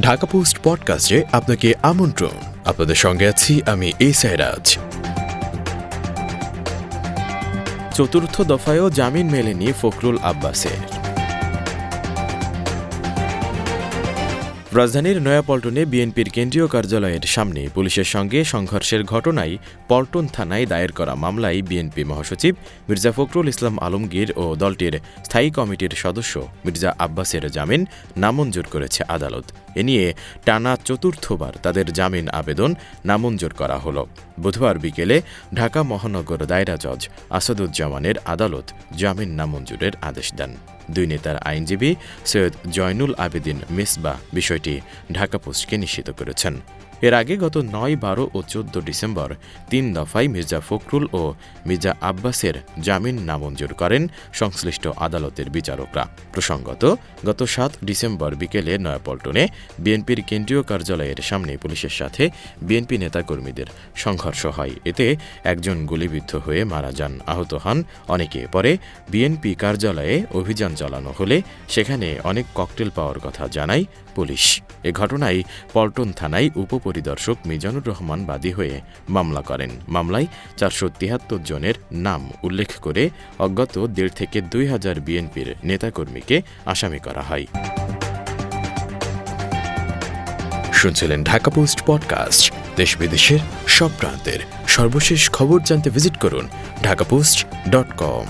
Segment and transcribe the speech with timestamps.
[0.00, 2.30] Dhaka post পডকাস্টে আপনাকে আমন্ত্রণ।
[2.64, 4.78] আপনাদের সঙ্গে আছি আমি এই সাইরাজ।
[7.94, 11.02] চতুর্থ দফায়ও জামিন মেলেনি ফখরুল আব্বাসের।
[14.78, 19.54] রাজধানীর নয়াপল্টনে বিএনপির কেন্দ্রীয় কার্যালয়ের সামনে পুলিশের সঙ্গে সংঘর্ষের ঘটনায়
[19.88, 22.54] পল্টন থানায় দায়ের করা মামলায় বিএনপি মহাসচিব
[22.88, 24.94] মির্জা ফখরুল ইসলাম আলমগীর ও দলটির
[25.26, 26.34] স্থায়ী কমিটির সদস্য
[26.64, 27.82] মির্জা আব্বাসের জামিন
[28.16, 29.46] নামঞ্জুর করেছে আদালত।
[29.80, 30.06] এ নিয়ে
[30.46, 32.70] টানা চতুর্থবার তাদের জামিন আবেদন
[33.04, 33.98] নামঞ্জুর করা হল।
[34.42, 35.16] বুধবার বিকেলে
[35.54, 37.00] ঢাকা মহানগর দায়রা জজ
[37.38, 38.66] আসাদুজ্জামানের আদালত
[39.00, 40.52] জামিন নামঞ্জুরের আদেশ দেন।
[40.94, 41.90] দুই নেতার আইনজীবী
[42.30, 44.61] সৈয়দ জয়নুল আবেদিন মিসবা বিষয়টি
[45.11, 46.53] ঢাকা পোস্টকে নিশ্চিত করেছেন
[47.06, 49.28] এর আগে গত নয়, বারো ও চোদ্দ ডিসেম্বর
[49.70, 51.22] তিন দফায় মির্জা ফখরুল ও
[51.68, 54.02] মির্জা আব্বাসের জামিন নামঞ্জুর করেন
[54.40, 56.82] সংশ্লিষ্ট আদালতের বিচারকরা। প্রসঙ্গত,
[57.28, 59.44] গত সাত ডিসেম্বর বিকেলে নয়াপল্টনে
[59.78, 62.22] বিএনপির কেন্দ্রীয় কার্যালয়ের সামনে পুলিশের সাথে
[62.62, 63.68] বিএনপি নেতাকর্মীদের
[64.04, 65.06] সংঘর্ষ হয়। এতে
[65.52, 67.78] একজন গুলিবিদ্ধ হয়ে মারা যান, আহত হন।
[68.14, 68.70] অনেকে পরে
[69.12, 71.36] বিএনপি কার্যালয়ে অভিযান চালানো হলে
[71.74, 73.84] সেখানে অনেক ককটেল পাওয়ার কথা জানায়
[74.16, 74.44] পুলিশ।
[74.88, 75.40] এ ঘটনায়
[75.74, 76.48] পল্টন থানায়
[76.92, 80.26] উপপরিদর্শক মিজানুর রহমান বাদী হয়ে মামলা করেন। মামলায়
[80.56, 87.22] চারশো তিয়াত্তর জনের নাম উল্লেখ করে অজ্ঞাত দেড় থেকে দুই হাজার বিএনপির নেতাকর্মীকে আসামি করা
[87.22, 87.46] হয়।
[90.72, 96.48] শুনছিলেন ঢাকা পোস্ট পডকাস্ট। দেশ বিদেশের সব প্রান্তের সর্বশেষ খবর জানতে ভিজিট করুন
[96.82, 98.26] ঢাকা পোস্ট ডট কম।